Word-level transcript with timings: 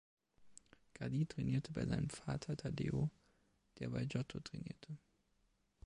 Gaddi 0.95 1.27
trainierte 1.27 1.73
bei 1.73 1.85
seinem 1.85 2.09
Vater 2.09 2.57
Taddeo, 2.57 3.11
der 3.77 3.89
bei 3.89 4.05
Giotto 4.05 4.39
trainierte. 4.39 4.97